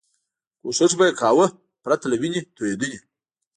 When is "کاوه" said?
1.21-1.45